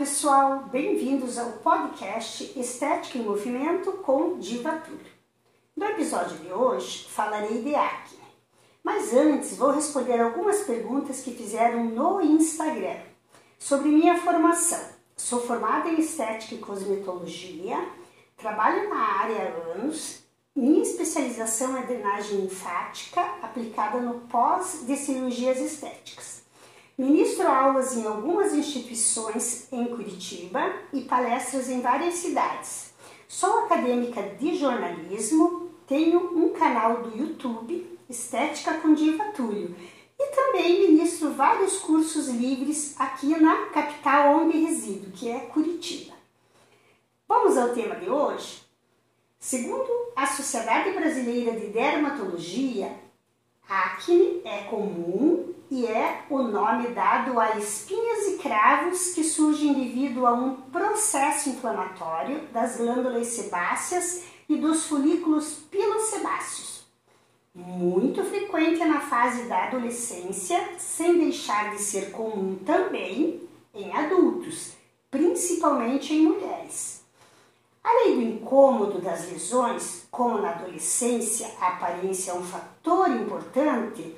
pessoal, 0.00 0.64
bem-vindos 0.72 1.36
ao 1.36 1.52
podcast 1.58 2.58
Estética 2.58 3.18
em 3.18 3.22
Movimento 3.22 3.92
com 3.98 4.38
Diva 4.38 4.72
Túlio. 4.78 5.12
No 5.76 5.84
episódio 5.84 6.38
de 6.38 6.50
hoje 6.50 7.06
falarei 7.06 7.60
de 7.60 7.74
acne, 7.74 8.18
mas 8.82 9.12
antes 9.12 9.58
vou 9.58 9.72
responder 9.72 10.18
algumas 10.18 10.62
perguntas 10.62 11.20
que 11.20 11.32
fizeram 11.32 11.84
no 11.84 12.18
Instagram 12.18 12.96
sobre 13.58 13.90
minha 13.90 14.16
formação. 14.16 14.80
Sou 15.18 15.42
formada 15.42 15.90
em 15.90 16.00
Estética 16.00 16.54
e 16.54 16.58
Cosmetologia, 16.58 17.86
trabalho 18.38 18.88
na 18.88 19.18
área 19.20 19.36
há 19.36 19.72
anos, 19.74 20.22
minha 20.56 20.80
especialização 20.80 21.76
é 21.76 21.82
drenagem 21.82 22.40
linfática 22.40 23.20
aplicada 23.42 24.00
no 24.00 24.20
pós 24.20 24.82
de 24.86 24.96
cirurgias 24.96 25.58
estéticas. 25.58 26.39
Ministro 27.00 27.48
aulas 27.48 27.96
em 27.96 28.06
algumas 28.06 28.52
instituições 28.52 29.66
em 29.72 29.86
Curitiba 29.86 30.60
e 30.92 31.00
palestras 31.00 31.70
em 31.70 31.80
várias 31.80 32.12
cidades. 32.16 32.92
Sou 33.26 33.60
acadêmica 33.60 34.20
de 34.38 34.54
jornalismo, 34.54 35.70
tenho 35.86 36.36
um 36.36 36.50
canal 36.50 37.00
do 37.00 37.16
YouTube, 37.16 37.98
Estética 38.06 38.74
com 38.80 38.92
Diva 38.92 39.24
Túlio, 39.34 39.74
e 40.18 40.26
também 40.26 40.90
ministro 40.90 41.32
vários 41.32 41.78
cursos 41.78 42.28
livres 42.28 42.94
aqui 42.98 43.28
na 43.40 43.70
capital 43.70 44.42
onde 44.42 44.58
resido, 44.58 45.10
que 45.10 45.30
é 45.30 45.38
Curitiba. 45.40 46.12
Vamos 47.26 47.56
ao 47.56 47.70
tema 47.70 47.94
de 47.94 48.10
hoje? 48.10 48.60
Segundo 49.38 49.88
a 50.14 50.26
Sociedade 50.26 50.90
Brasileira 50.90 51.58
de 51.58 51.68
Dermatologia, 51.68 52.94
acne 53.66 54.42
é 54.44 54.64
comum 54.64 55.54
e 55.70 55.86
é 55.86 56.24
o 56.28 56.42
nome 56.42 56.88
dado 56.88 57.38
a 57.38 57.56
espinhas 57.56 58.26
e 58.26 58.38
cravos 58.38 59.14
que 59.14 59.22
surgem 59.22 59.72
devido 59.72 60.26
a 60.26 60.32
um 60.32 60.56
processo 60.56 61.48
inflamatório 61.48 62.40
das 62.48 62.76
glândulas 62.76 63.28
sebáceas 63.28 64.24
e 64.48 64.56
dos 64.56 64.86
folículos 64.86 65.60
pilosebáceos. 65.70 66.84
Muito 67.54 68.24
frequente 68.24 68.84
na 68.84 69.00
fase 69.00 69.44
da 69.44 69.66
adolescência, 69.66 70.60
sem 70.76 71.18
deixar 71.18 71.70
de 71.70 71.80
ser 71.80 72.10
comum 72.10 72.58
também 72.66 73.40
em 73.72 73.92
adultos, 73.92 74.72
principalmente 75.08 76.12
em 76.12 76.26
mulheres. 76.26 77.04
Além 77.82 78.16
do 78.16 78.22
incômodo 78.22 79.00
das 79.00 79.30
lesões, 79.30 80.06
como 80.10 80.38
na 80.38 80.50
adolescência 80.50 81.48
a 81.60 81.68
aparência 81.68 82.32
é 82.32 82.34
um 82.34 82.42
fator 82.42 83.08
importante, 83.08 84.16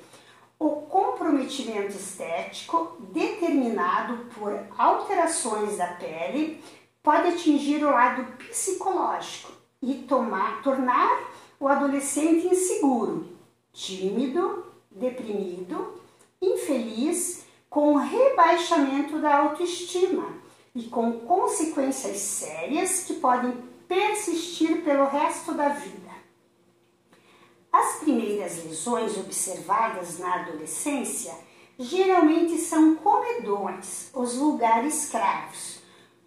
o 0.63 0.81
comprometimento 0.83 1.91
estético 1.91 2.95
determinado 3.11 4.29
por 4.33 4.57
alterações 4.77 5.77
da 5.77 5.87
pele 5.87 6.63
pode 7.03 7.27
atingir 7.27 7.83
o 7.83 7.91
lado 7.91 8.23
psicológico 8.37 9.51
e 9.81 9.95
tomar, 10.07 10.61
tornar 10.61 11.29
o 11.59 11.67
adolescente 11.67 12.47
inseguro, 12.47 13.27
tímido, 13.73 14.65
deprimido, 14.89 16.01
infeliz, 16.41 17.43
com 17.69 17.95
rebaixamento 17.95 19.19
da 19.19 19.39
autoestima 19.39 20.29
e 20.73 20.83
com 20.83 21.19
consequências 21.19 22.19
sérias 22.19 23.03
que 23.03 23.15
podem 23.15 23.51
persistir 23.85 24.81
pelo 24.81 25.07
resto 25.07 25.53
da 25.53 25.67
vida. 25.67 26.02
As 27.73 27.95
primeiras 27.95 28.63
lesões 28.63 29.17
observadas 29.17 30.19
na 30.19 30.35
adolescência 30.35 31.33
geralmente 31.79 32.55
são 32.59 32.93
comedões, 32.93 34.11
os 34.13 34.35
lugares 34.35 35.09
cravos, 35.09 35.79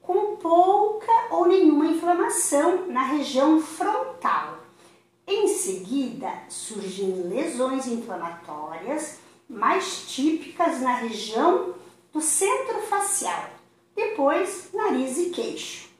com 0.02 0.34
pouca 0.38 1.12
ou 1.30 1.46
nenhuma 1.46 1.86
inflamação 1.86 2.88
na 2.88 3.04
região 3.04 3.60
frontal. 3.60 4.58
Em 5.24 5.46
seguida, 5.46 6.32
surgem 6.48 7.28
lesões 7.28 7.86
inflamatórias 7.86 9.18
mais 9.48 10.04
típicas 10.08 10.80
na 10.80 10.96
região 10.96 11.76
do 12.12 12.20
centro 12.20 12.80
facial, 12.88 13.50
depois 13.94 14.70
nariz 14.74 15.16
e 15.16 15.30
queixo. 15.30 15.90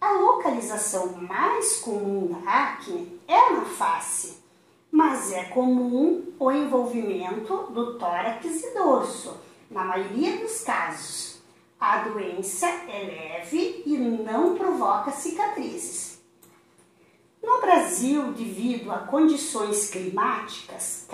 A 0.00 0.12
localização 0.12 1.08
mais 1.20 1.80
comum 1.80 2.28
da 2.28 2.50
acne 2.50 3.20
é 3.28 3.50
na 3.50 3.66
face 3.66 4.45
mas 4.96 5.30
é 5.30 5.44
comum 5.44 6.32
o 6.38 6.50
envolvimento 6.50 7.64
do 7.70 7.98
tórax 7.98 8.46
e 8.46 8.72
dorso, 8.72 9.36
na 9.70 9.84
maioria 9.84 10.38
dos 10.38 10.62
casos. 10.62 11.42
A 11.78 11.98
doença 11.98 12.66
é 12.66 13.04
leve 13.04 13.82
e 13.84 13.98
não 13.98 14.56
provoca 14.56 15.10
cicatrizes. 15.10 16.18
No 17.42 17.60
Brasil, 17.60 18.32
devido 18.32 18.90
a 18.90 19.00
condições 19.00 19.90
climáticas, 19.90 21.06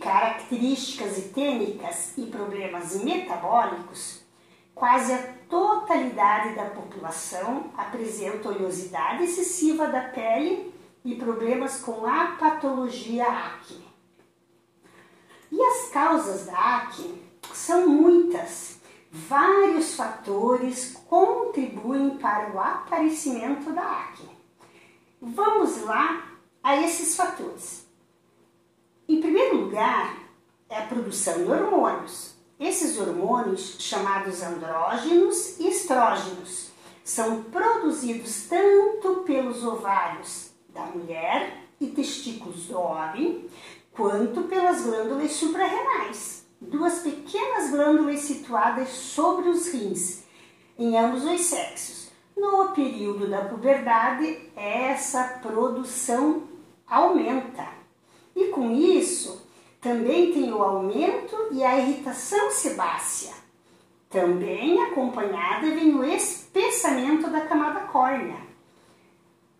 características 0.00 1.18
etênicas 1.18 2.16
e 2.16 2.26
problemas 2.26 3.02
metabólicos, 3.02 4.22
quase 4.76 5.12
a 5.12 5.34
totalidade 5.50 6.54
da 6.54 6.66
população 6.66 7.64
apresenta 7.76 8.48
oleosidade 8.48 9.24
excessiva 9.24 9.88
da 9.88 10.02
pele 10.02 10.72
e 11.04 11.14
problemas 11.16 11.80
com 11.80 12.06
a 12.06 12.36
patologia 12.38 13.26
acne. 13.26 13.84
E 15.50 15.60
as 15.60 15.88
causas 15.90 16.46
da 16.46 16.76
acne 16.76 17.22
são 17.52 17.88
muitas. 17.88 18.80
Vários 19.10 19.94
fatores 19.94 20.96
contribuem 21.08 22.16
para 22.16 22.52
o 22.52 22.58
aparecimento 22.58 23.70
da 23.72 23.82
acne. 23.82 24.30
Vamos 25.20 25.82
lá 25.82 26.22
a 26.62 26.76
esses 26.76 27.14
fatores. 27.16 27.86
Em 29.08 29.20
primeiro 29.20 29.58
lugar, 29.58 30.16
é 30.70 30.78
a 30.78 30.86
produção 30.86 31.44
de 31.44 31.50
hormônios. 31.50 32.34
Esses 32.58 32.98
hormônios, 32.98 33.76
chamados 33.80 34.40
andrógenos 34.42 35.58
e 35.58 35.68
estrógenos, 35.68 36.70
são 37.04 37.42
produzidos 37.42 38.46
tanto 38.48 39.22
pelos 39.24 39.64
ovários 39.64 40.51
da 40.72 40.86
mulher 40.86 41.64
e 41.80 41.88
testículos 41.88 42.66
do 42.66 42.78
homem, 42.78 43.46
quanto 43.92 44.42
pelas 44.42 44.82
glândulas 44.82 45.32
suprarrenais, 45.32 46.46
duas 46.60 47.00
pequenas 47.00 47.70
glândulas 47.70 48.20
situadas 48.20 48.88
sobre 48.88 49.48
os 49.48 49.72
rins, 49.72 50.24
em 50.78 50.96
ambos 50.96 51.24
os 51.24 51.40
sexos. 51.42 52.10
No 52.36 52.68
período 52.68 53.28
da 53.28 53.44
puberdade, 53.44 54.50
essa 54.56 55.40
produção 55.42 56.44
aumenta. 56.86 57.68
E 58.34 58.46
com 58.46 58.70
isso, 58.70 59.46
também 59.80 60.32
tem 60.32 60.52
o 60.52 60.62
aumento 60.62 61.36
e 61.50 61.62
a 61.62 61.78
irritação 61.78 62.50
sebácea. 62.50 63.34
Também 64.08 64.82
acompanhada 64.82 65.70
vem 65.70 65.94
o 65.94 66.04
espessamento 66.04 67.28
da 67.30 67.42
camada 67.42 67.80
córnea 67.80 68.51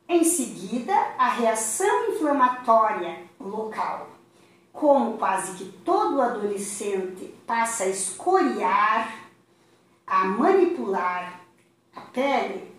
em 0.08 0.24
seguida, 0.24 0.94
a 1.18 1.28
reação 1.30 2.10
inflamatória 2.10 3.24
local. 3.40 4.10
Como 4.72 5.18
quase 5.18 5.56
que 5.56 5.64
todo 5.78 6.20
adolescente 6.20 7.34
passa 7.46 7.84
a 7.84 7.88
escoriar, 7.88 9.14
a 10.06 10.24
manipular 10.24 11.40
a 11.94 12.00
pele, 12.00 12.72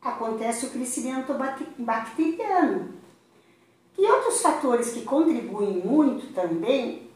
acontece 0.00 0.66
o 0.66 0.70
crescimento 0.70 1.34
bacteriano. 1.78 2.94
E 3.96 4.06
outros 4.06 4.40
fatores 4.40 4.92
que 4.92 5.02
contribuem 5.02 5.78
muito 5.78 6.32
também, 6.32 7.10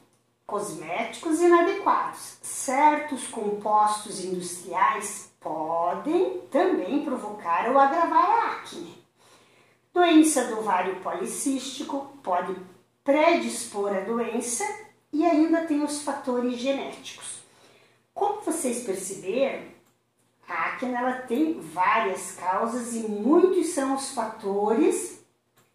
cosméticos 0.46 1.40
inadequados. 1.40 2.38
Certos 2.42 3.28
compostos 3.28 4.24
industriais 4.24 5.32
podem 5.40 6.40
também 6.50 7.04
provocar 7.04 7.70
ou 7.70 7.78
agravar 7.78 8.24
a 8.24 8.52
acne. 8.52 9.01
Doença 9.92 10.46
do 10.46 10.60
ovário 10.60 10.96
policístico 11.00 12.16
pode 12.22 12.56
predispor 13.04 13.94
a 13.94 14.00
doença 14.00 14.64
e 15.12 15.22
ainda 15.22 15.66
tem 15.66 15.84
os 15.84 16.00
fatores 16.00 16.58
genéticos. 16.58 17.42
Como 18.14 18.40
vocês 18.40 18.84
perceberam, 18.84 19.64
a 20.48 20.70
acne 20.70 20.94
ela 20.94 21.12
tem 21.12 21.60
várias 21.60 22.32
causas 22.32 22.94
e 22.94 23.00
muitos 23.00 23.66
são 23.68 23.94
os 23.94 24.12
fatores 24.12 25.22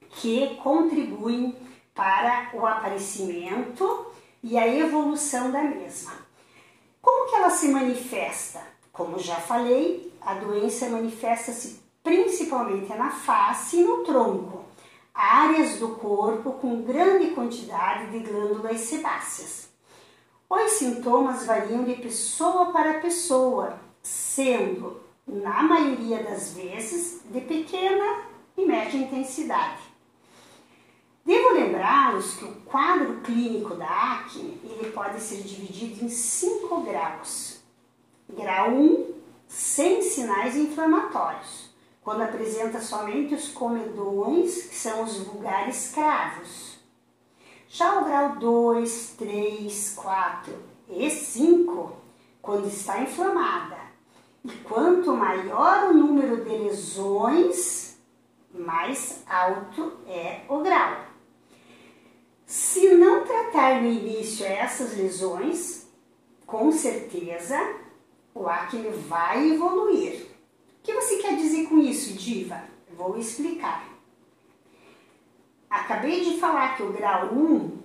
que 0.09 0.55
contribuem 0.63 1.55
para 1.93 2.49
o 2.55 2.65
aparecimento 2.65 4.07
e 4.41 4.57
a 4.57 4.67
evolução 4.67 5.51
da 5.51 5.61
mesma. 5.61 6.13
Como 6.99 7.29
que 7.29 7.35
ela 7.35 7.51
se 7.51 7.67
manifesta? 7.67 8.61
Como 8.91 9.19
já 9.19 9.35
falei, 9.35 10.11
a 10.21 10.33
doença 10.33 10.89
manifesta-se 10.89 11.86
principalmente 12.07 12.87
na 12.95 13.11
face 13.11 13.81
e 13.81 13.83
no 13.83 13.97
tronco, 14.05 14.63
áreas 15.13 15.77
do 15.77 15.89
corpo 15.89 16.53
com 16.53 16.81
grande 16.81 17.31
quantidade 17.31 18.11
de 18.11 18.19
glândulas 18.19 18.79
sebáceas. 18.79 19.67
Os 20.49 20.71
sintomas 20.71 21.45
variam 21.45 21.83
de 21.83 21.95
pessoa 21.95 22.71
para 22.71 23.01
pessoa, 23.01 23.77
sendo 24.01 25.01
na 25.27 25.61
maioria 25.63 26.23
das 26.23 26.53
vezes, 26.53 27.23
de 27.29 27.41
pequena 27.41 28.21
e 28.55 28.65
média 28.65 28.97
intensidade. 28.97 29.81
Devo 31.25 31.55
lembrá-los 31.55 32.35
que 32.35 32.45
o 32.45 32.55
quadro 32.61 33.19
clínico 33.19 33.75
da 33.75 34.13
acne 34.13 34.61
ele 34.63 34.91
pode 34.93 35.19
ser 35.19 35.41
dividido 35.41 36.05
em 36.05 36.07
cinco 36.07 36.79
graus. 36.83 37.59
Grau 38.29 38.69
1, 38.69 39.13
sem 39.49 40.01
sinais 40.01 40.55
inflamatórios, 40.55 41.66
quando 42.07 42.21
apresenta 42.21 42.79
somente 42.79 43.35
os 43.35 43.49
comedões, 43.49 44.63
que 44.67 44.75
são 44.75 45.03
os 45.03 45.17
vulgares 45.17 45.91
cravos. 45.93 46.79
Já 47.67 47.99
o 47.99 48.05
grau 48.05 48.37
2, 48.37 49.15
3, 49.17 49.93
4 49.93 50.53
e 50.87 51.09
5, 51.09 51.91
quando 52.41 52.65
está 52.69 53.01
inflamada. 53.01 53.75
E 54.41 54.49
quanto 54.59 55.11
maior 55.11 55.89
o 55.89 55.93
número 55.93 56.45
de 56.45 56.49
lesões, 56.49 57.99
mais 58.53 59.21
alto 59.27 59.97
é 60.07 60.45
o 60.47 60.59
grau. 60.59 61.07
Se 62.45 62.87
não 62.95 63.25
tratar 63.25 63.81
no 63.81 63.89
início 63.89 64.45
essas 64.45 64.95
lesões, 64.95 65.89
com 66.45 66.71
certeza 66.71 67.59
o 68.33 68.47
acne 68.47 68.91
vai 68.91 69.51
evoluir. 69.51 70.36
Que 70.87 70.93
você 70.93 71.17
quer 71.17 71.35
dizer 71.35 71.67
com 71.67 71.79
isso, 71.79 72.13
Diva? 72.13 72.63
Vou 72.95 73.17
explicar. 73.17 73.89
Acabei 75.69 76.23
de 76.23 76.39
falar 76.39 76.77
que 76.77 76.83
o 76.83 76.93
grau 76.93 77.25
1, 77.33 77.77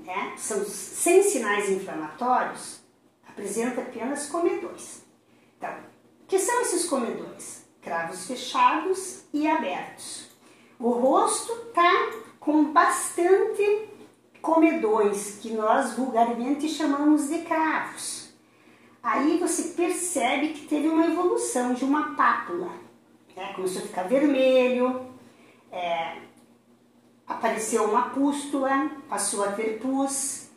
né, 0.00 0.34
são 0.36 0.64
sem 0.64 1.22
sinais 1.22 1.70
inflamatórios, 1.70 2.80
apresenta 3.24 3.82
apenas 3.82 4.26
comedões. 4.26 5.02
Então, 5.56 5.72
o 6.24 6.26
que 6.26 6.40
são 6.40 6.60
esses 6.62 6.88
comedões? 6.88 7.62
Cravos 7.80 8.26
fechados 8.26 9.22
e 9.32 9.46
abertos. 9.46 10.30
O 10.76 10.90
rosto 10.90 11.52
está 11.68 12.10
com 12.40 12.72
bastante 12.72 13.88
comedões, 14.42 15.38
que 15.40 15.52
nós 15.52 15.92
vulgarmente 15.92 16.68
chamamos 16.68 17.28
de 17.28 17.42
cravos. 17.42 18.19
Aí 19.02 19.38
você 19.38 19.74
percebe 19.74 20.48
que 20.48 20.66
teve 20.66 20.88
uma 20.88 21.06
evolução 21.06 21.72
de 21.72 21.84
uma 21.84 22.14
pápula. 22.14 22.70
Né? 23.34 23.52
Começou 23.54 23.82
a 23.82 23.86
ficar 23.86 24.02
vermelho, 24.02 25.06
é, 25.72 26.16
apareceu 27.26 27.84
uma 27.84 28.10
pústula, 28.10 28.90
passou 29.08 29.44
a 29.44 29.52
ter 29.52 29.78
pus. 29.78 30.48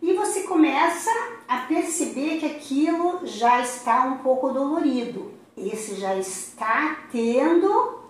E 0.00 0.14
você 0.14 0.42
começa 0.42 1.10
a 1.46 1.58
perceber 1.58 2.40
que 2.40 2.46
aquilo 2.46 3.20
já 3.24 3.60
está 3.60 4.02
um 4.04 4.18
pouco 4.18 4.48
dolorido. 4.48 5.32
Esse 5.56 5.94
já 5.94 6.16
está 6.16 7.06
tendo 7.12 8.00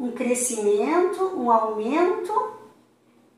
um 0.00 0.10
crescimento, 0.12 1.32
um 1.36 1.50
aumento 1.50 2.54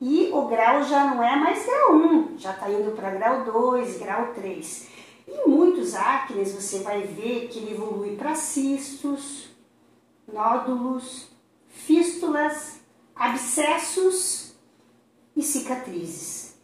e 0.01 0.31
o 0.33 0.43
grau 0.43 0.83
já 0.85 1.05
não 1.07 1.23
é 1.23 1.37
mais 1.37 1.65
grau 1.65 1.95
1, 1.95 2.39
já 2.39 2.53
está 2.53 2.71
indo 2.71 2.95
para 2.95 3.11
grau 3.11 3.45
2, 3.45 3.99
grau 3.99 4.29
3. 4.35 4.96
Em 5.27 5.49
muitos 5.49 5.95
acnes 5.95 6.53
você 6.53 6.81
vai 6.81 7.03
ver 7.03 7.49
que 7.49 7.59
ele 7.59 7.73
evolui 7.73 8.17
para 8.17 8.35
cistos, 8.35 9.49
nódulos, 10.33 11.29
fístulas, 11.69 12.81
abscessos 13.15 14.55
e 15.35 15.43
cicatrizes. 15.43 16.55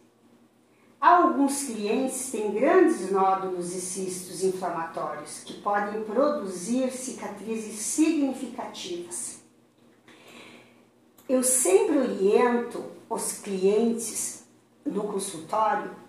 Alguns 0.99 1.63
clientes 1.63 2.31
têm 2.31 2.53
grandes 2.53 3.11
nódulos 3.11 3.75
e 3.75 3.81
cistos 3.81 4.41
inflamatórios 4.41 5.43
que 5.43 5.59
podem 5.61 6.01
produzir 6.05 6.89
cicatrizes 6.91 7.77
significativas. 7.77 9.41
Eu 11.27 11.43
sempre 11.43 11.97
oriento 11.97 12.85
os 13.09 13.33
clientes 13.39 14.45
no 14.85 15.03
consultório 15.03 16.02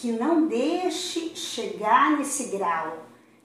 que 0.00 0.12
não 0.12 0.46
deixe 0.46 1.34
chegar 1.34 2.18
nesse 2.18 2.48
grau, 2.56 2.98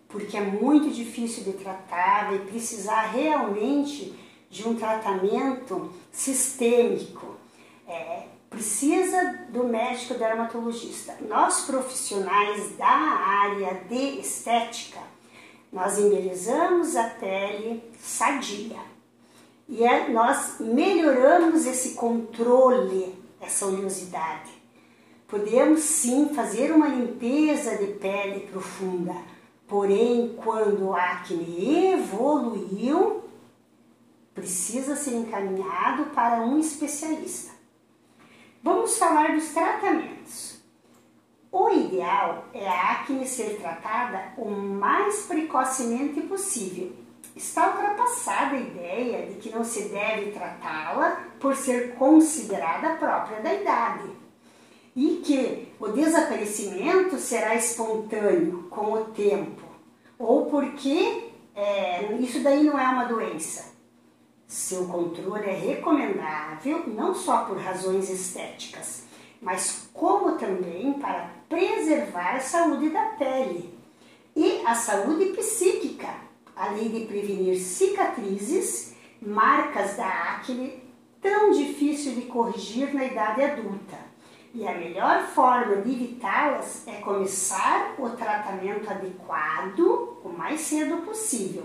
porque 0.09 0.35
é 0.35 0.41
muito 0.41 0.89
difícil 0.89 1.43
de 1.43 1.53
tratar, 1.53 2.29
vai 2.29 2.39
precisar 2.39 3.03
realmente 3.03 4.13
de 4.49 4.67
um 4.67 4.75
tratamento 4.75 5.93
sistêmico. 6.11 7.35
É, 7.87 8.23
precisa 8.49 9.45
do 9.49 9.63
médico 9.63 10.15
dermatologista. 10.15 11.15
Nós 11.21 11.61
profissionais 11.61 12.75
da 12.75 12.85
área 12.85 13.81
de 13.87 14.19
estética, 14.19 14.99
nós 15.71 15.97
embelezamos 15.97 16.97
a 16.97 17.05
pele 17.11 17.81
sadia 17.97 18.77
e 19.69 19.85
é, 19.85 20.09
nós 20.09 20.57
melhoramos 20.59 21.65
esse 21.65 21.93
controle, 21.93 23.15
essa 23.39 23.65
oleosidade. 23.65 24.60
Podemos 25.31 25.79
sim 25.79 26.33
fazer 26.35 26.73
uma 26.73 26.89
limpeza 26.89 27.77
de 27.77 27.93
pele 27.93 28.41
profunda, 28.47 29.15
porém, 29.65 30.35
quando 30.35 30.89
o 30.89 30.93
acne 30.93 31.93
evoluiu, 31.93 33.23
precisa 34.35 34.93
ser 34.93 35.15
encaminhado 35.15 36.07
para 36.07 36.41
um 36.41 36.59
especialista. 36.59 37.53
Vamos 38.61 38.97
falar 38.97 39.33
dos 39.33 39.53
tratamentos. 39.53 40.59
O 41.49 41.69
ideal 41.69 42.43
é 42.53 42.67
a 42.67 42.91
acne 42.91 43.25
ser 43.25 43.57
tratada 43.57 44.33
o 44.37 44.51
mais 44.51 45.27
precocemente 45.27 46.19
possível 46.23 46.91
Está 47.33 47.69
ultrapassada 47.69 48.57
a 48.57 48.59
ideia 48.59 49.27
de 49.27 49.35
que 49.35 49.49
não 49.49 49.63
se 49.63 49.83
deve 49.83 50.31
tratá-la 50.31 51.23
por 51.39 51.55
ser 51.55 51.95
considerada 51.95 52.97
própria 52.97 53.39
da 53.39 53.53
idade 53.53 54.20
e 54.95 55.21
que 55.23 55.73
o 55.79 55.87
desaparecimento 55.89 57.17
será 57.17 57.55
espontâneo 57.55 58.67
com 58.69 58.93
o 58.93 59.05
tempo 59.05 59.61
ou 60.19 60.45
porque 60.45 61.29
é, 61.55 62.13
isso 62.19 62.41
daí 62.41 62.63
não 62.63 62.79
é 62.79 62.87
uma 62.87 63.05
doença. 63.05 63.71
Seu 64.45 64.85
controle 64.85 65.45
é 65.45 65.53
recomendável 65.53 66.83
não 66.87 67.15
só 67.15 67.45
por 67.45 67.57
razões 67.57 68.09
estéticas, 68.09 69.03
mas 69.41 69.89
como 69.93 70.37
também 70.37 70.93
para 70.93 71.31
preservar 71.47 72.35
a 72.35 72.39
saúde 72.41 72.89
da 72.89 73.05
pele 73.17 73.73
e 74.35 74.61
a 74.65 74.75
saúde 74.75 75.25
psíquica 75.33 76.31
além 76.61 76.89
de 76.89 77.05
prevenir 77.05 77.59
cicatrizes, 77.59 78.93
marcas 79.19 79.97
da 79.97 80.07
acne 80.07 80.79
tão 81.19 81.51
difícil 81.51 82.13
de 82.13 82.21
corrigir 82.21 82.93
na 82.93 83.05
idade 83.05 83.43
adulta. 83.43 84.10
E 84.53 84.67
a 84.67 84.77
melhor 84.77 85.27
forma 85.27 85.77
de 85.77 85.91
evitá-las 85.91 86.85
é 86.85 86.99
começar 86.99 87.95
o 87.97 88.09
tratamento 88.09 88.89
adequado 88.89 90.19
o 90.23 90.29
mais 90.29 90.59
cedo 90.59 90.97
possível. 91.05 91.63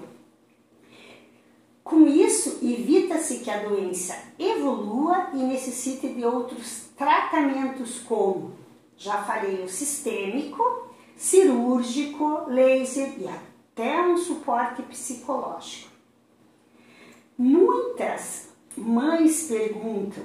Com 1.82 2.06
isso, 2.06 2.58
evita-se 2.62 3.38
que 3.38 3.50
a 3.50 3.62
doença 3.62 4.16
evolua 4.38 5.30
e 5.32 5.38
necessite 5.38 6.08
de 6.08 6.24
outros 6.24 6.88
tratamentos 6.96 8.00
como, 8.00 8.56
já 8.96 9.22
falei, 9.22 9.62
o 9.62 9.68
sistêmico, 9.68 10.88
cirúrgico, 11.16 12.44
laser 12.48 13.14
e 13.18 13.28
até 13.28 14.00
um 14.02 14.16
suporte 14.16 14.82
psicológico. 14.82 15.90
Muitas 17.38 18.48
mães 18.76 19.46
perguntam: 19.48 20.24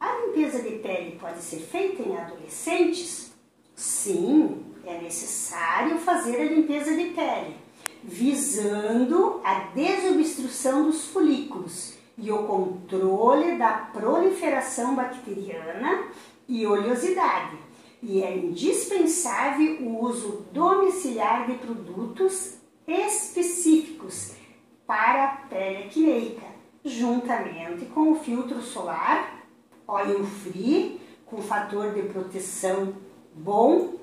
a 0.00 0.16
limpeza 0.16 0.62
de 0.62 0.78
pele 0.78 1.18
pode 1.20 1.42
ser 1.42 1.58
feita 1.58 2.02
em 2.02 2.16
adolescentes? 2.16 3.32
Sim, 3.76 4.64
é 4.84 5.00
necessário 5.00 5.98
fazer 5.98 6.40
a 6.40 6.44
limpeza 6.44 6.96
de 6.96 7.10
pele, 7.10 7.56
visando 8.02 9.40
a 9.44 9.60
desobstrução 9.74 10.86
dos 10.86 11.06
folículos 11.08 11.94
e 12.18 12.32
o 12.32 12.44
controle 12.44 13.56
da 13.58 13.72
proliferação 13.92 14.94
bacteriana 14.94 16.08
e 16.48 16.66
oleosidade 16.66 17.70
e 18.02 18.22
é 18.22 18.34
indispensável 18.34 19.82
o 19.82 20.02
uso 20.04 20.46
domiciliar 20.52 21.46
de 21.46 21.54
produtos 21.54 22.56
específicos 22.86 24.32
para 24.86 25.24
a 25.24 25.28
pele 25.48 25.84
acneica, 25.84 26.46
juntamente 26.84 27.84
com 27.86 28.12
o 28.12 28.16
filtro 28.16 28.60
solar 28.62 29.39
oil 29.90 30.24
free, 30.24 31.00
com 31.26 31.42
fator 31.42 31.92
de 31.92 32.02
proteção 32.02 32.94
bom, 33.34 33.94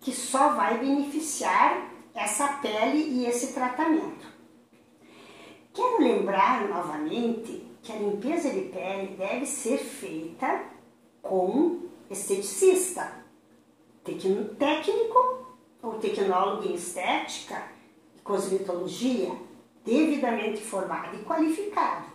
que 0.00 0.12
só 0.12 0.50
vai 0.50 0.78
beneficiar 0.78 1.90
essa 2.14 2.46
pele 2.54 2.98
e 2.98 3.26
esse 3.26 3.52
tratamento. 3.52 4.26
Quero 5.72 6.00
lembrar 6.00 6.68
novamente 6.68 7.66
que 7.82 7.92
a 7.92 7.96
limpeza 7.96 8.50
de 8.50 8.62
pele 8.62 9.16
deve 9.16 9.46
ser 9.46 9.78
feita 9.78 10.62
com 11.20 11.80
esteticista, 12.10 13.12
técnico 14.58 15.46
ou 15.82 15.94
tecnólogo 15.94 16.68
em 16.68 16.74
estética 16.74 17.62
e 18.16 18.20
cosmetologia 18.20 19.32
devidamente 19.84 20.60
formado 20.60 21.16
e 21.16 21.24
qualificado. 21.24 22.13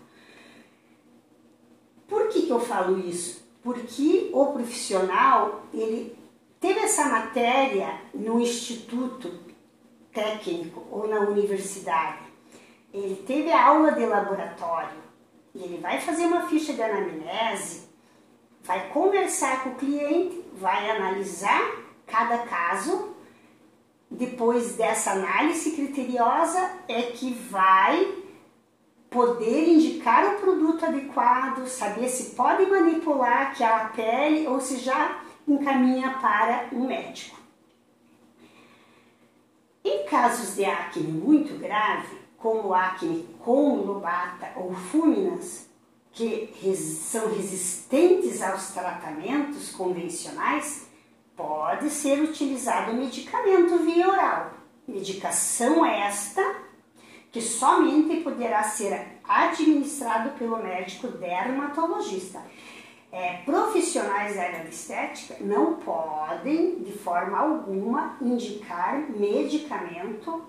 Por 2.09 2.27
que, 2.27 2.41
que 2.41 2.49
eu 2.49 2.59
falo 2.59 2.99
isso? 2.99 3.47
Porque 3.61 4.31
o 4.33 4.47
profissional, 4.47 5.61
ele 5.71 6.17
teve 6.59 6.79
essa 6.79 7.05
matéria 7.05 8.01
no 8.13 8.39
instituto 8.39 9.31
técnico 10.11 10.85
ou 10.91 11.07
na 11.07 11.19
universidade. 11.19 12.17
Ele 12.91 13.15
teve 13.27 13.51
aula 13.51 13.91
de 13.91 14.05
laboratório 14.05 14.97
e 15.53 15.63
ele 15.63 15.77
vai 15.77 16.01
fazer 16.01 16.25
uma 16.25 16.47
ficha 16.47 16.73
de 16.73 16.81
anamnese, 16.81 17.87
vai 18.63 18.89
conversar 18.89 19.63
com 19.63 19.69
o 19.69 19.75
cliente, 19.75 20.43
vai 20.53 20.89
analisar 20.89 21.61
cada 22.07 22.39
caso. 22.39 23.15
Depois 24.09 24.75
dessa 24.75 25.11
análise 25.11 25.71
criteriosa 25.71 26.71
é 26.87 27.03
que 27.03 27.31
vai 27.31 28.18
poder 29.09 29.67
indicar 29.67 30.35
o 30.35 30.39
produto 30.39 30.85
adequado, 30.85 31.67
saber 31.67 32.07
se 32.09 32.35
pode 32.35 32.65
manipular 32.65 33.51
aquela 33.51 33.85
pele 33.89 34.47
ou 34.47 34.59
se 34.59 34.77
já 34.77 35.21
encaminha 35.47 36.17
para 36.21 36.67
um 36.71 36.85
médico. 36.85 37.37
Em 39.83 40.05
casos 40.05 40.55
de 40.55 40.65
acne 40.65 41.11
muito 41.11 41.57
grave, 41.57 42.17
como 42.37 42.73
acne 42.73 43.27
com 43.39 43.77
lobata 43.77 44.51
ou 44.55 44.73
fúminas, 44.73 45.67
que 46.11 46.53
são 46.75 47.33
resistentes 47.33 48.41
aos 48.41 48.71
tratamentos 48.71 49.71
convencionais, 49.71 50.87
pode 51.35 51.89
ser 51.89 52.21
utilizado 52.21 52.93
medicamento 52.93 53.77
via 53.79 54.09
oral. 54.09 54.51
Medicação 54.85 55.85
esta 55.85 56.58
que 57.31 57.41
somente 57.41 58.21
poderá 58.21 58.63
ser 58.63 59.19
administrado 59.23 60.31
pelo 60.37 60.57
médico 60.57 61.07
dermatologista. 61.07 62.41
É, 63.11 63.37
profissionais 63.37 64.35
da 64.35 64.43
área 64.43 64.63
de 64.63 64.69
estética 64.69 65.37
não 65.41 65.75
podem, 65.75 66.83
de 66.83 66.91
forma 66.91 67.39
alguma, 67.39 68.17
indicar 68.21 68.99
medicamento 69.09 70.43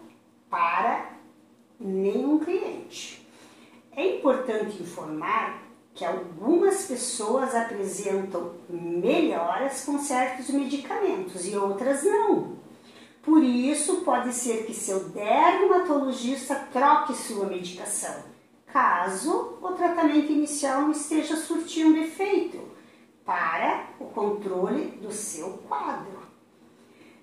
para 0.50 1.06
nenhum 1.78 2.38
cliente. 2.38 3.26
É 3.96 4.16
importante 4.18 4.82
informar 4.82 5.62
que 5.94 6.04
algumas 6.04 6.86
pessoas 6.86 7.54
apresentam 7.54 8.52
melhoras 8.68 9.84
com 9.84 9.98
certos 9.98 10.48
medicamentos 10.50 11.46
e 11.46 11.56
outras 11.56 12.04
não. 12.04 12.56
Por 13.22 13.42
isso, 13.42 13.98
pode 13.98 14.32
ser 14.32 14.64
que 14.64 14.72
seu 14.72 15.10
dermatologista 15.10 16.54
troque 16.72 17.14
sua 17.14 17.46
medicação, 17.46 18.24
caso 18.66 19.58
o 19.60 19.72
tratamento 19.72 20.32
inicial 20.32 20.90
esteja 20.90 21.36
surtindo 21.36 21.98
efeito 21.98 22.58
para 23.24 23.86
o 24.00 24.06
controle 24.06 24.86
do 25.02 25.12
seu 25.12 25.58
quadro. 25.68 26.20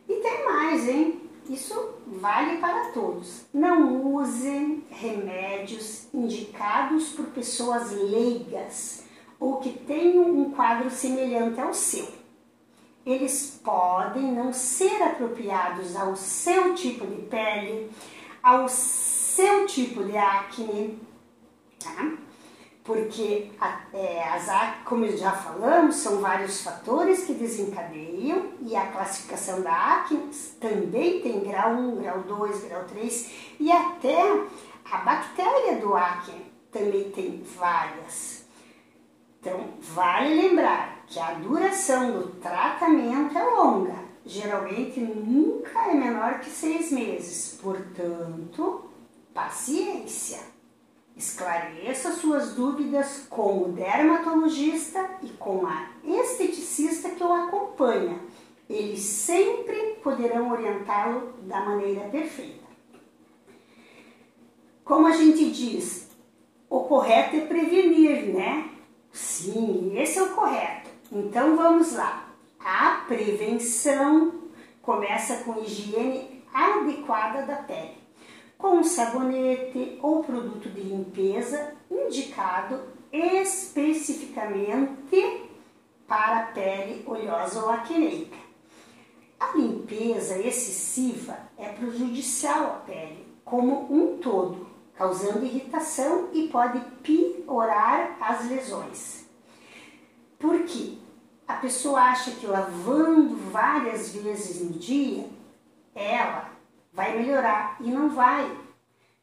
E 0.07 0.15
tem 0.15 0.45
mais, 0.45 0.87
hein? 0.87 1.21
Isso 1.49 1.95
vale 2.05 2.57
para 2.59 2.91
todos. 2.91 3.45
Não 3.53 4.13
usem 4.13 4.85
remédios 4.89 6.07
indicados 6.13 7.09
por 7.09 7.25
pessoas 7.27 7.91
leigas 7.91 9.03
ou 9.39 9.57
que 9.57 9.71
tenham 9.71 10.25
um 10.25 10.51
quadro 10.51 10.89
semelhante 10.89 11.59
ao 11.59 11.73
seu 11.73 12.16
eles 13.07 13.61
podem 13.63 14.33
não 14.33 14.51
ser 14.51 15.01
apropriados 15.01 15.95
ao 15.95 16.17
seu 16.17 16.75
tipo 16.75 17.07
de 17.07 17.21
pele, 17.23 17.89
ao 18.43 18.67
seu 18.67 19.65
tipo 19.65 20.03
de 20.03 20.17
acne, 20.17 20.99
tá? 21.79 22.11
Porque, 22.83 23.49
é, 23.93 24.23
as, 24.23 24.49
como 24.83 25.07
já 25.09 25.31
falamos, 25.31 25.95
são 25.95 26.19
vários 26.19 26.61
fatores 26.61 27.23
que 27.23 27.33
desencadeiam 27.33 28.51
e 28.61 28.75
a 28.75 28.87
classificação 28.87 29.61
da 29.61 29.71
acne 29.71 30.29
também 30.59 31.21
tem 31.21 31.39
grau 31.41 31.75
1, 31.75 32.01
grau 32.01 32.19
2, 32.23 32.63
grau 32.65 32.83
3 32.85 33.31
e 33.59 33.71
até 33.71 34.21
a 34.91 34.97
bactéria 34.97 35.77
do 35.77 35.95
acne 35.95 36.45
também 36.71 37.09
tem 37.11 37.41
várias. 37.57 38.45
Então, 39.39 39.69
vale 39.79 40.33
lembrar 40.33 40.96
que 41.07 41.19
a 41.19 41.33
duração 41.33 42.11
do 42.11 42.27
tratamento 42.41 43.37
é 43.37 43.43
longa, 43.43 43.95
geralmente 44.25 44.99
nunca 44.99 45.89
é 45.89 45.93
menor 45.93 46.39
que 46.39 46.49
seis 46.49 46.91
meses, 46.91 47.57
portanto, 47.61 48.89
paciência. 49.33 50.39
Esclareça 51.15 52.11
suas 52.11 52.53
dúvidas 52.53 53.25
com 53.29 53.63
o 53.63 53.71
dermatologista 53.71 55.03
e 55.23 55.29
com 55.29 55.65
a 55.65 55.87
esteticista 56.03 57.09
que 57.09 57.23
o 57.23 57.33
acompanha. 57.33 58.19
Eles 58.69 58.99
sempre 58.99 59.97
poderão 60.03 60.51
orientá-lo 60.51 61.33
da 61.43 61.61
maneira 61.61 62.01
perfeita. 62.09 62.67
Como 64.83 65.07
a 65.07 65.11
gente 65.11 65.49
diz, 65.49 66.09
o 66.69 66.81
correto 66.81 67.37
é 67.37 67.41
prevenir, 67.41 68.33
né? 68.33 68.69
Sim, 69.11 69.93
esse 69.97 70.19
é 70.19 70.23
o 70.23 70.35
correto. 70.35 70.76
Então 71.11 71.55
vamos 71.55 71.93
lá. 71.93 72.27
A 72.59 73.03
prevenção 73.07 74.33
começa 74.81 75.43
com 75.43 75.61
higiene 75.61 76.43
adequada 76.53 77.43
da 77.43 77.57
pele, 77.57 77.97
com 78.57 78.83
sabonete 78.83 79.99
ou 80.01 80.23
produto 80.23 80.69
de 80.69 80.81
limpeza 80.81 81.75
indicado 81.89 82.79
especificamente 83.11 85.47
para 86.07 86.39
a 86.39 86.47
pele 86.47 87.03
oleosa 87.05 87.61
ou 87.61 87.69
acneica. 87.69 88.35
A 89.39 89.55
limpeza 89.55 90.39
excessiva 90.39 91.37
é 91.57 91.69
prejudicial 91.69 92.65
à 92.65 92.81
pele 92.85 93.25
como 93.45 93.93
um 93.93 94.17
todo, 94.17 94.67
causando 94.95 95.45
irritação 95.45 96.27
e 96.33 96.49
pode 96.49 96.81
piorar 97.01 98.17
as 98.19 98.49
lesões. 98.49 99.26
Por 100.39 100.63
quê? 100.63 100.97
A 101.47 101.55
pessoa 101.55 102.01
acha 102.01 102.31
que 102.31 102.45
lavando 102.45 103.35
várias 103.49 104.13
vezes 104.13 104.61
no 104.61 104.77
dia, 104.77 105.27
ela 105.95 106.51
vai 106.93 107.17
melhorar 107.17 107.77
e 107.79 107.89
não 107.89 108.09
vai, 108.09 108.55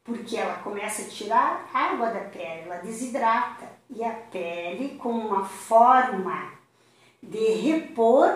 porque 0.03 0.35
ela 0.35 0.55
começa 0.59 1.03
a 1.03 1.09
tirar 1.09 1.69
água 1.73 2.11
da 2.11 2.21
pele, 2.21 2.63
ela 2.63 2.77
desidrata 2.77 3.65
e 3.89 4.03
a 4.03 4.11
pele, 4.11 4.97
com 4.97 5.11
uma 5.11 5.45
forma 5.45 6.51
de 7.21 7.53
repor, 7.53 8.31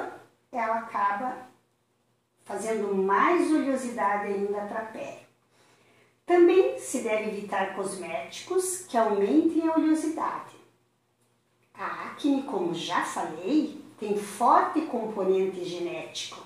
ela 0.52 0.80
acaba 0.80 1.50
fazendo 2.44 2.96
mais 2.96 3.52
oleosidade 3.52 4.28
ainda 4.28 4.62
para 4.62 4.80
a 4.80 4.86
pele. 4.86 5.28
Também 6.26 6.80
se 6.80 7.02
deve 7.02 7.30
evitar 7.30 7.76
cosméticos 7.76 8.86
que 8.88 8.98
aumentem 8.98 9.68
a 9.68 9.76
oleosidade. 9.76 10.49
Acne, 12.20 12.44
como 12.44 12.74
já 12.74 13.04
falei, 13.04 13.82
tem 13.98 14.18
forte 14.18 14.82
componente 14.82 15.64
genético 15.64 16.44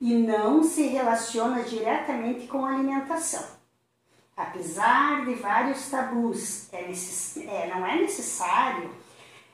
e 0.00 0.14
não 0.14 0.62
se 0.62 0.86
relaciona 0.86 1.62
diretamente 1.64 2.46
com 2.46 2.64
alimentação. 2.64 3.44
Apesar 4.36 5.24
de 5.24 5.34
vários 5.34 5.90
tabus, 5.90 6.72
é 6.72 6.86
necess... 6.88 7.36
é, 7.36 7.68
não 7.68 7.84
é 7.84 7.96
necessário 7.96 8.90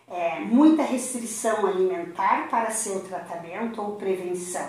é, 0.07 0.41
muita 0.41 0.83
restrição 0.83 1.67
alimentar 1.67 2.49
para 2.49 2.71
seu 2.71 3.01
tratamento 3.05 3.83
ou 3.83 3.97
prevenção. 3.97 4.69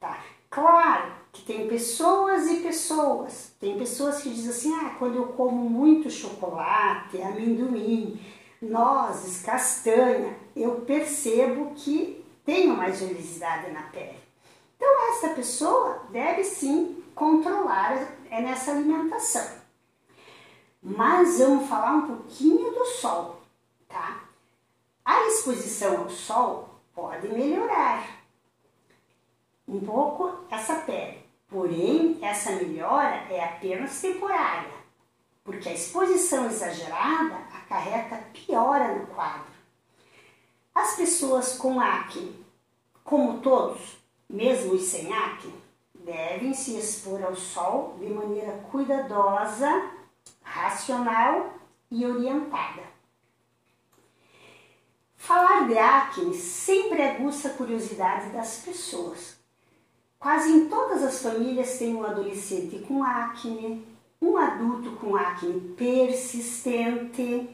Tá? 0.00 0.18
Claro 0.50 1.12
que 1.30 1.42
tem 1.42 1.68
pessoas 1.68 2.46
e 2.50 2.56
pessoas. 2.56 3.54
Tem 3.58 3.78
pessoas 3.78 4.20
que 4.20 4.28
dizem 4.28 4.50
assim: 4.50 4.74
ah, 4.74 4.96
quando 4.98 5.16
eu 5.16 5.28
como 5.28 5.70
muito 5.70 6.10
chocolate, 6.10 7.22
amendoim, 7.22 8.20
nozes, 8.62 9.42
castanha, 9.42 10.36
eu 10.54 10.82
percebo 10.82 11.74
que 11.74 12.24
tenho 12.44 12.76
mais 12.76 13.02
oleosidade 13.02 13.70
na 13.72 13.82
pele. 13.82 14.18
Então, 14.76 15.10
essa 15.10 15.30
pessoa 15.30 16.02
deve 16.10 16.44
sim 16.44 17.02
controlar 17.14 18.08
é 18.30 18.40
nessa 18.40 18.72
alimentação. 18.72 19.60
Mas 20.82 21.38
vamos 21.38 21.68
falar 21.68 21.92
um 21.92 22.06
pouquinho 22.06 22.72
do 22.72 22.84
sol, 22.86 23.42
tá? 23.88 24.24
A 25.04 25.28
exposição 25.28 25.98
ao 25.98 26.10
sol 26.10 26.80
pode 26.94 27.28
melhorar 27.28 28.22
um 29.68 29.78
pouco 29.80 30.44
essa 30.50 30.76
pele. 30.76 31.22
Porém, 31.48 32.18
essa 32.22 32.52
melhora 32.52 33.26
é 33.30 33.44
apenas 33.44 34.00
temporária, 34.00 34.72
porque 35.44 35.68
a 35.68 35.74
exposição 35.74 36.46
exagerada 36.46 37.36
acarreta 37.52 38.22
piora 38.32 38.94
no 38.94 39.06
quadro. 39.08 39.52
As 40.74 40.94
pessoas 40.94 41.58
com 41.58 41.80
acne, 41.80 42.44
como 43.04 43.40
todos, 43.40 43.98
mesmo 44.28 44.74
os 44.74 44.84
sem 44.84 45.12
acne, 45.12 45.54
devem 45.94 46.54
se 46.54 46.76
expor 46.76 47.22
ao 47.22 47.36
sol 47.36 47.96
de 47.98 48.08
maneira 48.08 48.52
cuidadosa, 48.70 49.90
racional 50.42 51.54
e 51.90 52.06
orientada. 52.06 52.82
Falar 55.16 55.68
de 55.68 55.78
acne 55.78 56.34
sempre 56.34 57.02
aguça 57.02 57.48
a 57.48 57.54
curiosidade 57.54 58.30
das 58.30 58.58
pessoas. 58.58 59.36
Quase 60.18 60.50
em 60.50 60.68
todas 60.68 61.02
as 61.02 61.22
famílias 61.22 61.78
tem 61.78 61.94
um 61.94 62.04
adolescente 62.04 62.78
com 62.80 63.04
acne, 63.04 63.86
um 64.22 64.36
adulto 64.36 64.92
com 64.92 65.16
acne 65.16 65.60
persistente 65.76 67.50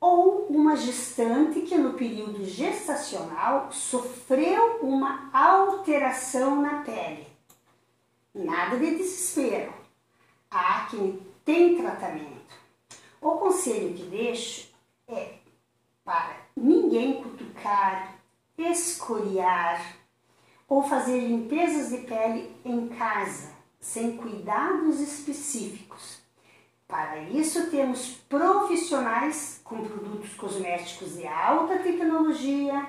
ou 0.00 0.46
uma 0.48 0.74
gestante 0.74 1.60
que 1.60 1.78
no 1.78 1.94
período 1.94 2.44
gestacional 2.44 3.70
sofreu 3.70 4.80
uma 4.82 5.30
alteração 5.32 6.60
na 6.60 6.82
pele. 6.82 7.24
Nada 8.34 8.76
de 8.76 8.96
desespero. 8.96 9.72
A 10.50 10.82
acne 10.82 11.22
tem 11.44 11.76
tratamento. 11.76 12.58
O 13.20 13.32
conselho 13.32 13.94
que 13.94 14.02
deixo 14.04 14.68
é 15.06 15.34
para 16.04 16.36
ninguém 16.56 17.22
cutucar, 17.22 18.14
escoriar 18.56 19.96
ou 20.68 20.82
fazer 20.82 21.20
limpezas 21.20 21.90
de 21.90 22.06
pele 22.06 22.54
em 22.64 22.88
casa, 22.88 23.57
sem 23.80 24.16
cuidados 24.16 25.00
específicos. 25.00 26.18
Para 26.86 27.20
isso, 27.20 27.70
temos 27.70 28.08
profissionais 28.28 29.60
com 29.62 29.84
produtos 29.84 30.32
cosméticos 30.34 31.14
de 31.16 31.26
alta 31.26 31.78
tecnologia, 31.78 32.86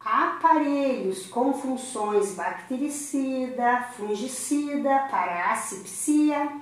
aparelhos 0.00 1.26
com 1.26 1.52
funções 1.52 2.34
bactericida, 2.34 3.82
fungicida, 3.96 5.06
para 5.10 5.52
asepsia, 5.52 6.60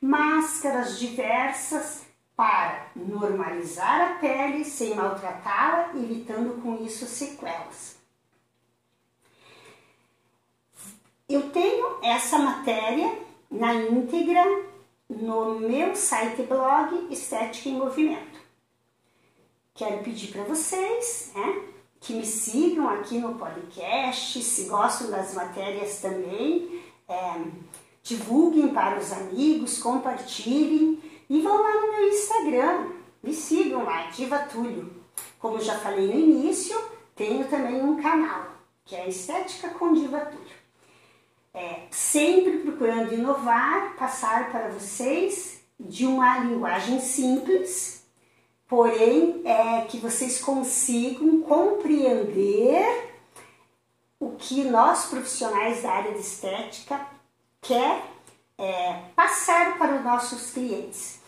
máscaras 0.00 0.98
diversas 0.98 2.02
para 2.36 2.86
normalizar 2.96 4.00
a 4.00 4.14
pele 4.14 4.64
sem 4.64 4.94
maltratá-la, 4.94 5.90
evitando 5.94 6.60
com 6.62 6.82
isso 6.82 7.04
sequelas. 7.04 7.99
Eu 11.30 11.48
tenho 11.50 11.98
essa 12.02 12.38
matéria 12.38 13.16
na 13.48 13.72
íntegra 13.72 14.44
no 15.08 15.60
meu 15.60 15.94
site 15.94 16.42
blog 16.42 17.06
Estética 17.08 17.68
em 17.68 17.74
Movimento. 17.74 18.40
Quero 19.72 20.02
pedir 20.02 20.32
para 20.32 20.42
vocês 20.42 21.30
né, 21.32 21.62
que 22.00 22.14
me 22.14 22.26
sigam 22.26 22.88
aqui 22.88 23.18
no 23.18 23.36
podcast, 23.36 24.42
se 24.42 24.64
gostam 24.64 25.08
das 25.12 25.32
matérias 25.32 26.00
também, 26.00 26.82
é, 27.08 27.40
divulguem 28.02 28.74
para 28.74 28.98
os 28.98 29.12
amigos, 29.12 29.78
compartilhem 29.78 31.00
e 31.28 31.40
vão 31.40 31.62
lá 31.62 31.80
no 31.80 31.92
meu 31.92 32.08
Instagram, 32.08 32.88
me 33.22 33.32
sigam 33.32 33.84
lá, 33.84 34.06
Diva 34.06 34.40
Túlio. 34.40 34.92
Como 35.38 35.60
já 35.60 35.78
falei 35.78 36.08
no 36.08 36.18
início, 36.18 36.76
tenho 37.14 37.46
também 37.46 37.80
um 37.84 38.02
canal, 38.02 38.46
que 38.84 38.96
é 38.96 39.08
Estética 39.08 39.68
com 39.68 39.92
Diva 39.92 40.22
Túlio. 40.22 40.59
É, 41.52 41.82
sempre 41.90 42.58
procurando 42.58 43.12
inovar, 43.12 43.96
passar 43.96 44.50
para 44.50 44.68
vocês 44.68 45.60
de 45.78 46.06
uma 46.06 46.38
linguagem 46.38 47.00
simples, 47.00 48.04
porém 48.68 49.42
é 49.44 49.82
que 49.82 49.98
vocês 49.98 50.40
consigam 50.40 51.42
compreender 51.42 53.10
o 54.20 54.36
que 54.36 54.62
nós 54.64 55.06
profissionais 55.06 55.82
da 55.82 55.90
área 55.90 56.12
de 56.12 56.20
estética 56.20 57.04
quer 57.60 58.04
é, 58.56 59.02
passar 59.16 59.78
para 59.78 59.96
os 59.96 60.04
nossos 60.04 60.50
clientes. 60.50 61.18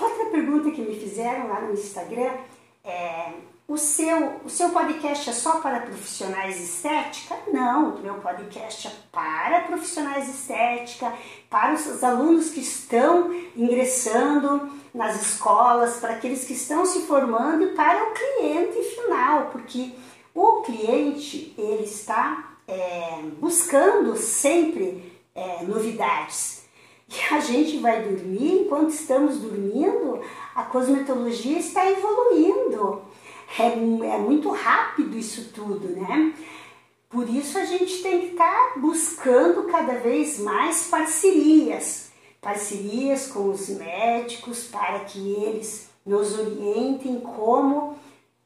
Outra 0.00 0.26
pergunta 0.26 0.70
que 0.70 0.82
me 0.82 0.94
fizeram 0.94 1.48
lá 1.48 1.62
no 1.62 1.72
Instagram 1.72 2.36
é: 2.84 3.32
o 3.68 3.76
seu, 3.76 4.40
o 4.44 4.50
seu 4.50 4.70
podcast 4.70 5.30
é 5.30 5.32
só 5.32 5.60
para 5.60 5.80
profissionais 5.80 6.56
de 6.56 6.64
estética? 6.64 7.36
Não, 7.52 7.96
o 7.96 8.00
meu 8.00 8.14
podcast 8.14 8.88
é 8.88 8.92
para 9.10 9.60
profissionais 9.60 10.26
de 10.26 10.32
estética, 10.32 11.12
para 11.48 11.74
os 11.74 12.04
alunos 12.04 12.50
que 12.50 12.60
estão 12.60 13.32
ingressando 13.56 14.70
nas 14.92 15.20
escolas, 15.22 15.96
para 15.96 16.14
aqueles 16.14 16.44
que 16.44 16.52
estão 16.52 16.84
se 16.84 17.02
formando 17.02 17.64
e 17.64 17.74
para 17.74 18.02
o 18.02 18.12
cliente 18.12 18.82
final, 18.96 19.46
porque 19.52 19.92
o 20.34 20.62
cliente 20.62 21.54
ele 21.56 21.84
está 21.84 22.56
é, 22.66 23.22
buscando 23.38 24.16
sempre 24.16 25.12
é, 25.34 25.62
novidades. 25.62 26.62
E 27.08 27.34
a 27.34 27.40
gente 27.40 27.78
vai 27.78 28.02
dormir, 28.02 28.62
enquanto 28.62 28.90
estamos 28.90 29.38
dormindo, 29.38 30.20
a 30.54 30.62
cosmetologia 30.62 31.58
está 31.58 31.88
evoluindo. 31.90 33.02
É, 33.58 33.66
é 33.66 34.18
muito 34.18 34.50
rápido 34.50 35.16
isso 35.18 35.50
tudo, 35.52 35.88
né? 35.88 36.34
Por 37.08 37.28
isso 37.28 37.58
a 37.58 37.64
gente 37.64 38.02
tem 38.02 38.20
que 38.20 38.26
estar 38.32 38.72
tá 38.72 38.80
buscando 38.80 39.64
cada 39.64 39.98
vez 39.98 40.38
mais 40.38 40.88
parcerias, 40.88 42.10
parcerias 42.40 43.26
com 43.26 43.50
os 43.50 43.68
médicos 43.68 44.64
para 44.64 45.00
que 45.00 45.18
eles 45.18 45.90
nos 46.06 46.38
orientem 46.38 47.20
como 47.20 47.96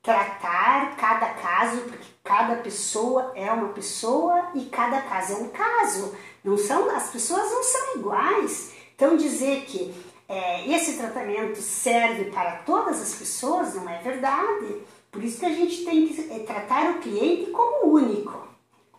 tratar 0.02 0.96
cada 0.96 1.30
caso, 1.34 1.82
porque 1.82 2.06
cada 2.24 2.56
pessoa 2.56 3.32
é 3.34 3.50
uma 3.52 3.68
pessoa 3.68 4.50
e 4.54 4.64
cada 4.64 5.00
caso 5.02 5.34
é 5.34 5.36
um 5.36 5.48
caso. 5.48 6.14
Não 6.42 6.58
são, 6.58 6.90
as 6.90 7.10
pessoas 7.10 7.50
não 7.50 7.62
são 7.62 7.96
iguais. 7.96 8.72
Então 8.94 9.16
dizer 9.16 9.64
que 9.66 9.94
é, 10.28 10.68
esse 10.68 10.96
tratamento 10.96 11.60
serve 11.60 12.30
para 12.30 12.56
todas 12.58 13.00
as 13.00 13.14
pessoas 13.14 13.74
não 13.74 13.88
é 13.88 13.98
verdade. 13.98 14.82
Por 15.16 15.24
isso 15.24 15.40
que 15.40 15.46
a 15.46 15.54
gente 15.54 15.82
tem 15.82 16.06
que 16.06 16.30
é, 16.30 16.40
tratar 16.40 16.90
o 16.90 16.98
cliente 17.00 17.50
como 17.50 17.90
único. 17.94 18.46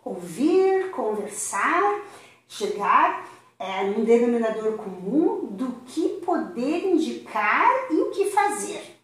Ouvir, 0.04 0.90
conversar, 0.90 2.02
chegar 2.48 3.24
é, 3.56 3.84
num 3.84 4.04
denominador 4.04 4.72
comum 4.78 5.46
do 5.46 5.70
que 5.86 6.08
poder 6.26 6.88
indicar 6.88 7.70
e 7.92 8.00
o 8.00 8.10
que 8.10 8.32
fazer. 8.32 8.98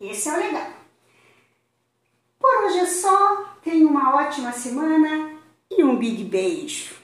Esse 0.00 0.30
é 0.30 0.32
o 0.32 0.36
legal. 0.38 0.70
Por 2.38 2.64
hoje 2.64 2.78
é 2.78 2.86
só. 2.86 3.44
Tenha 3.62 3.86
uma 3.86 4.16
ótima 4.16 4.52
semana 4.52 5.30
e 5.70 5.84
um 5.84 5.98
big 5.98 6.24
beijo. 6.24 6.94